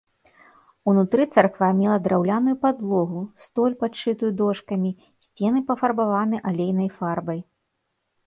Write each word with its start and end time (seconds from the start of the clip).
Унутры 0.91 1.25
царква 1.35 1.67
мела 1.81 1.97
драўляную 2.07 2.55
падлогу, 2.63 3.19
столь 3.43 3.75
падшытую 3.83 4.31
дошкамі, 4.41 4.91
сцены 5.27 5.59
пафарбаваны 5.67 6.37
алейнай 6.53 6.89
фарбай. 6.97 7.39